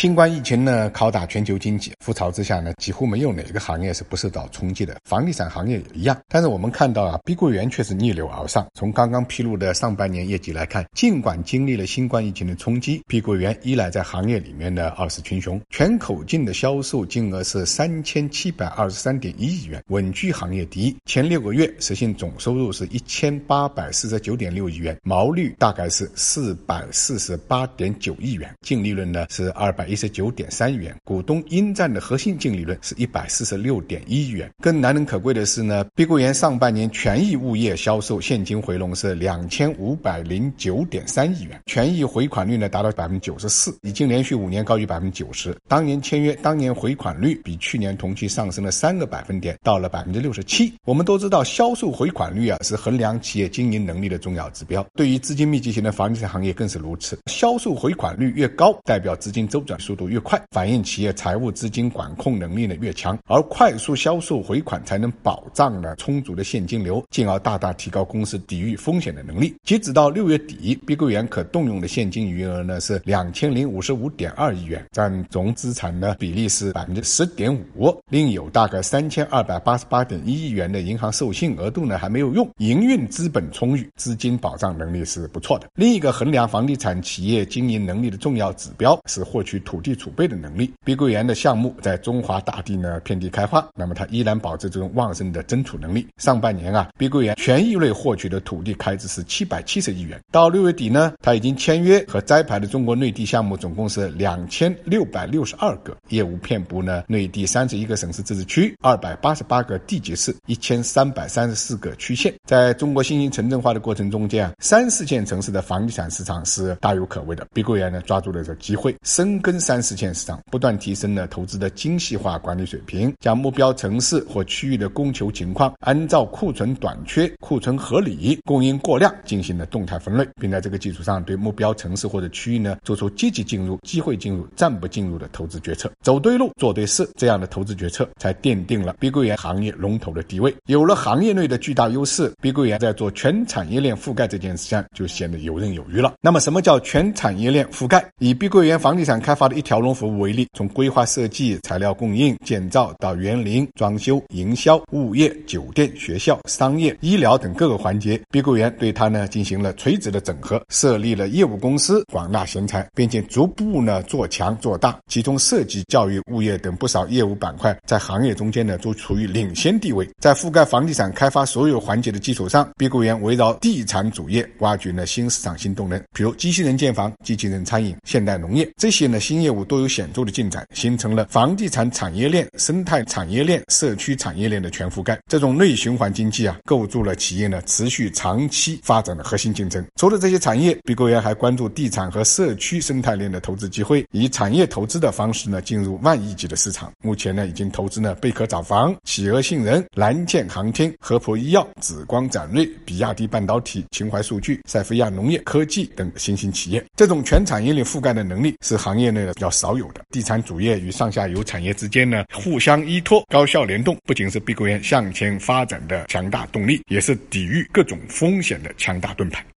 [0.00, 6.18] 新冠疫情呢，拷打全球经济，覆巢之下呢，几乎没有哪个行业是不受到冲击的，房地产行业也一样。
[6.26, 8.66] 但是我们看到啊，碧桂园却是逆流而上。
[8.72, 20.96] 从刚刚披露的上半年业绩来看，尽管经历了新冠疫情的冲击，碧桂园依然在行业里面的二世群雄，全口径的销售金额是三千七百二十三点一亿元，稳居行业第一。
[21.04, 29.70] 前六个月实现总收入是一千八百四十九点六亿元，毛率大概是四百四十八点九亿元，净利润呢是二。
[29.80, 34.50] 百一十九点三元，股东应占的核心净利润是一百四十六点一亿元。
[34.62, 45.56] 更难能可贵的是呢，碧桂园上半年权益物业销售现金回笼是两千五百零九点三亿元，权益回款率呢达到百分之九十四，已经连续五年高于百分之九十。
[45.68, 50.72] 当年签约，当年回款率比去年同期上升了三个百分点，到了百分之六十七。
[50.84, 57.18] 我们都知道，销售回款率啊是衡量企业经营能力的重要指标，对于资金密集型的房地产行业更是如此。
[57.26, 59.60] 销售回款率越高，代表资金周。
[59.60, 69.56] 转速度越快，反映企业财务资金管控能力呢越强，而快速销售回款才能保障呢充足的现金流，进而大大提高公司抵御风险的能力。
[69.64, 77.96] 截止到六月底，碧桂园可动用的现金余额呢是两千零五十五点二亿元，占总资产的比例是百分之十点五。
[78.10, 85.68] 另有大概三千二百八十八点一亿元的银行授信额度呢还没有用，营运资本充裕，资金保障能力是不错的。
[85.74, 89.60] 另一个衡量房地产企业经营能力的重要指标是获取。
[89.70, 96.04] 土地储备的能力，碧桂园的项目在中华大地呢遍地开花，那么它依然保持这种旺盛的增储能力。
[96.16, 100.20] 上半年啊，碧桂园权益类获取的土地开支是七百七十亿元。
[100.32, 112.34] 到六月底呢，它已经签约和摘牌的中国内地项目总共是两千六百六十二个，业务遍布呢内地三十一个省市自治区、二百八十八个地级市、一千三百三十四个区县。
[112.44, 117.46] 在中国新型城镇化的过程中间啊，三四线城市的房地产市场是大有可为的。
[117.54, 119.59] 碧桂园呢抓住了这机会，深耕。
[119.60, 135.90] 三四线市场不断提升了投资的精细化管理水平，将目标城市或区域的供求情况，按照库存短缺、库存合理、供应过量进行了动态分类，并在这个基础上对目标城市或者区域呢做出积极进入、机会进入、暂不进入的投资决策。
[136.02, 140.54] 走对路、做对事，这样的投资决策才奠定了碧桂园行业龙头的地位。
[140.66, 146.14] 有了行业内的巨大优势，碧桂园在做全产业链覆盖这件事上就显得游刃有余了。
[146.20, 148.04] 那么，什么叫全产业链覆盖？
[148.18, 164.94] 以碧桂园房地产开发发的一条龙服务为例，从规划设计、材料供应、建造到园林装修、营销、物业、酒店、学校、商业、医疗等各个环节，碧桂园对它呢进行了垂直的整合，设立了业务公司，广纳贤才，并且逐步呢做强做大。
[165.08, 170.06] 其中设计、教育、物业等不少业务板块在行业中间呢都处于领先地位。
[170.18, 179.18] 在覆盖房地产开发所有环节的基础上，碧桂园围绕地产主业挖掘了新市场、新动能，比如机器人建房、机器人餐饮、现代农业这些呢。
[179.30, 185.16] 新业务都有显著的进展，形成了房地产产业链、生态产业链、社区产业链的全覆盖。
[185.28, 189.86] 这种内循环经济啊，构筑了企业呢持续长期发展的核心竞争。
[189.94, 196.92] 除了这些产业，碧桂园还关注地产和社区生态链的投资机会，以产业投资的方式呢进入万亿级的市场。
[197.00, 206.84] 目前呢，已经投资了贝壳找房、企鹅信人、蓝箭航天、合普医药、紫光展锐、比亚迪半导体、秦淮数据、塞菲亚农业科技等新兴企业。
[206.96, 209.32] 这种全产业链覆盖的能力是行业内。
[209.34, 219.44] 比较少有的地产主业与上下游产业之间呢，互相依托、高效联动，不仅是碧桂园向前发展的强大动力，也是抵御各种风险的强大盾牌。